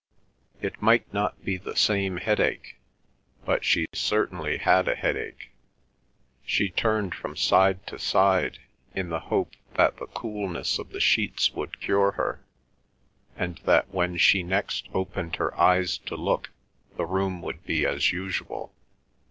It 0.63 0.81
might 0.81 1.13
not 1.13 1.45
be 1.45 1.57
the 1.57 1.75
same 1.75 2.17
headache, 2.17 2.79
but 3.45 3.63
she 3.63 3.85
certainly 3.93 4.57
had 4.57 4.87
a 4.87 4.95
headache. 4.95 5.51
She 6.43 6.71
turned 6.71 7.13
from 7.13 7.35
side 7.35 7.85
to 7.85 7.99
side, 7.99 8.57
in 8.95 9.09
the 9.09 9.19
hope 9.19 9.51
that 9.75 9.97
the 9.97 10.07
coolness 10.07 10.79
of 10.79 10.89
the 10.89 10.99
sheets 10.99 11.53
would 11.53 11.79
cure 11.79 12.13
her, 12.13 12.43
and 13.37 13.57
that 13.65 13.93
when 13.93 14.17
she 14.17 14.41
next 14.41 14.89
opened 14.91 15.35
her 15.35 15.55
eyes 15.55 15.99
to 16.07 16.15
look 16.15 16.49
the 16.97 17.05
room 17.05 17.43
would 17.43 17.63
be 17.63 17.85
as 17.85 18.11
usual. 18.11 18.73